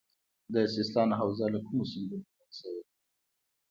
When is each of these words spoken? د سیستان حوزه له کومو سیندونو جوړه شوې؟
د 0.53 0.55
سیستان 0.75 1.09
حوزه 1.19 1.45
له 1.53 1.59
کومو 1.65 1.83
سیندونو 1.91 2.27
جوړه 2.37 2.53
شوې؟ 2.59 2.81